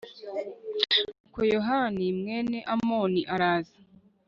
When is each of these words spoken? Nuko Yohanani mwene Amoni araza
Nuko 1.21 1.39
Yohanani 1.53 2.05
mwene 2.19 2.57
Amoni 2.73 3.21
araza 3.33 3.77